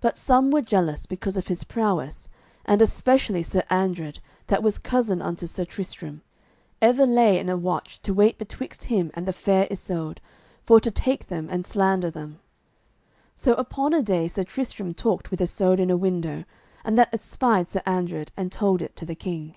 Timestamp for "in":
7.38-7.48, 15.78-15.88